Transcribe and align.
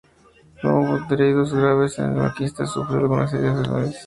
No 0.63 0.79
hubo 0.81 1.13
heridos 1.13 1.53
graves, 1.53 1.99
el 1.99 2.13
maquinista 2.15 2.65
sufrió 2.65 2.97
algunas 3.01 3.31
heridas 3.35 3.67
leves. 3.67 3.97